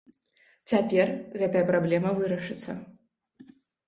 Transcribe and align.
Цяпер 0.69 1.11
гэтая 1.41 1.61
праблема 1.71 2.13
вырашыцца. 2.21 2.71